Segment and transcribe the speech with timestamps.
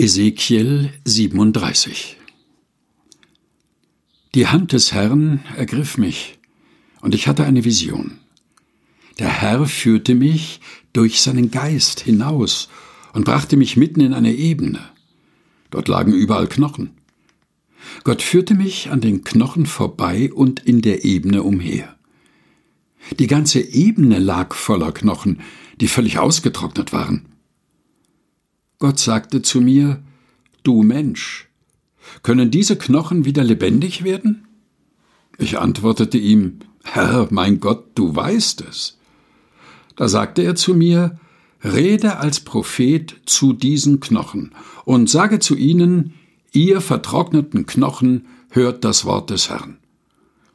[0.00, 2.18] Ezekiel 37
[4.36, 6.38] Die Hand des Herrn ergriff mich,
[7.00, 8.18] und ich hatte eine Vision.
[9.18, 10.60] Der Herr führte mich
[10.92, 12.68] durch seinen Geist hinaus
[13.12, 14.78] und brachte mich mitten in eine Ebene.
[15.70, 16.90] Dort lagen überall Knochen.
[18.04, 21.96] Gott führte mich an den Knochen vorbei und in der Ebene umher.
[23.18, 25.40] Die ganze Ebene lag voller Knochen,
[25.80, 27.37] die völlig ausgetrocknet waren.
[28.78, 30.02] Gott sagte zu mir,
[30.62, 31.48] Du Mensch,
[32.22, 34.46] können diese Knochen wieder lebendig werden?
[35.36, 38.98] Ich antwortete ihm, Herr, mein Gott, du weißt es.
[39.96, 41.18] Da sagte er zu mir,
[41.64, 44.52] Rede als Prophet zu diesen Knochen
[44.84, 46.14] und sage zu ihnen,
[46.52, 49.78] ihr vertrockneten Knochen, hört das Wort des Herrn.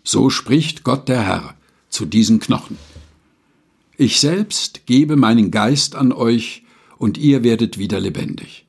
[0.03, 1.55] So spricht Gott der Herr
[1.89, 2.77] zu diesen Knochen.
[3.97, 6.62] Ich selbst gebe meinen Geist an euch,
[7.03, 8.65] und ihr werdet wieder lebendig.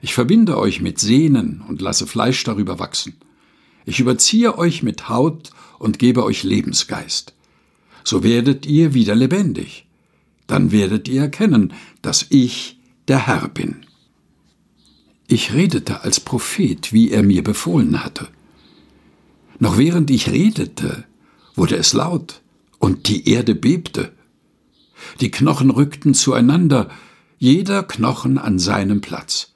[0.00, 3.12] Ich verbinde euch mit Sehnen und lasse Fleisch darüber wachsen.
[3.84, 7.34] Ich überziehe euch mit Haut und gebe euch Lebensgeist.
[8.04, 9.86] So werdet ihr wieder lebendig.
[10.46, 13.84] Dann werdet ihr erkennen, dass ich der Herr bin.
[15.26, 18.28] Ich redete als Prophet, wie er mir befohlen hatte.
[19.58, 21.04] Noch während ich redete,
[21.54, 22.40] wurde es laut
[22.78, 24.10] und die Erde bebte.
[25.20, 26.88] Die Knochen rückten zueinander,
[27.42, 29.50] jeder Knochen an seinem Platz.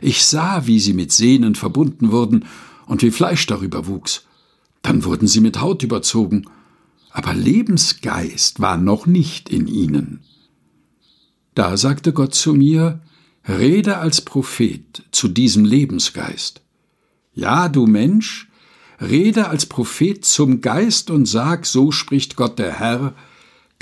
[0.00, 2.46] Ich sah, wie sie mit Sehnen verbunden wurden
[2.86, 4.24] und wie Fleisch darüber wuchs.
[4.80, 6.46] Dann wurden sie mit Haut überzogen,
[7.10, 10.20] aber Lebensgeist war noch nicht in ihnen.
[11.54, 13.02] Da sagte Gott zu mir,
[13.46, 16.62] Rede als Prophet zu diesem Lebensgeist.
[17.34, 18.48] Ja, du Mensch,
[18.98, 23.12] rede als Prophet zum Geist und sag, so spricht Gott der Herr,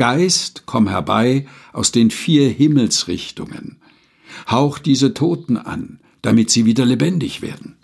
[0.03, 3.77] Geist, komm herbei aus den vier Himmelsrichtungen.
[4.51, 7.77] Hauch diese Toten an, damit sie wieder lebendig werden.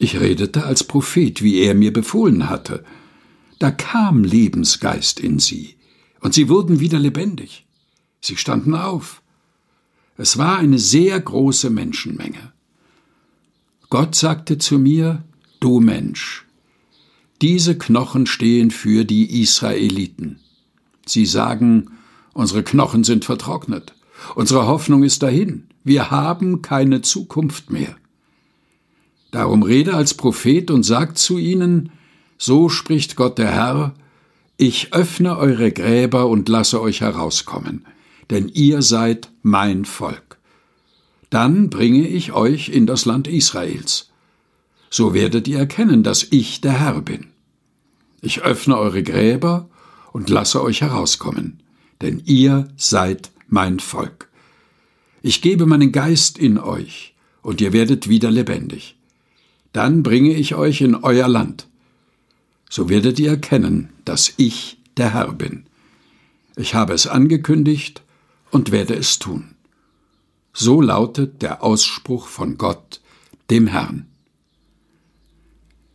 [0.00, 2.84] Ich redete als Prophet, wie er mir befohlen hatte.
[3.60, 5.76] Da kam Lebensgeist in sie,
[6.18, 7.64] und sie wurden wieder lebendig.
[8.20, 9.22] Sie standen auf.
[10.16, 12.52] Es war eine sehr große Menschenmenge.
[13.88, 15.22] Gott sagte zu mir,
[15.60, 16.44] Du Mensch,
[17.40, 20.40] diese Knochen stehen für die Israeliten.
[21.08, 21.90] Sie sagen,
[22.34, 23.94] unsere Knochen sind vertrocknet,
[24.34, 27.96] unsere Hoffnung ist dahin, wir haben keine Zukunft mehr.
[29.30, 31.90] Darum rede als Prophet und sagt zu ihnen,
[32.36, 33.94] so spricht Gott der Herr,
[34.56, 37.84] ich öffne eure Gräber und lasse euch herauskommen,
[38.30, 40.38] denn ihr seid mein Volk.
[41.30, 44.10] Dann bringe ich euch in das Land Israels.
[44.90, 47.28] So werdet ihr erkennen, dass ich der Herr bin.
[48.20, 49.68] Ich öffne eure Gräber
[50.12, 51.62] und lasse euch herauskommen,
[52.00, 54.28] denn ihr seid mein Volk.
[55.22, 58.96] Ich gebe meinen Geist in euch, und ihr werdet wieder lebendig.
[59.72, 61.66] Dann bringe ich euch in euer Land.
[62.70, 65.64] So werdet ihr erkennen, dass ich der Herr bin.
[66.56, 68.02] Ich habe es angekündigt
[68.50, 69.54] und werde es tun.
[70.52, 73.00] So lautet der Ausspruch von Gott,
[73.50, 74.06] dem Herrn.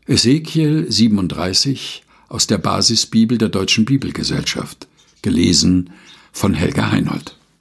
[0.05, 2.03] Ezekiel 37
[2.33, 4.87] aus der Basisbibel der Deutschen Bibelgesellschaft,
[5.21, 5.91] gelesen
[6.31, 7.37] von Helga Heinold.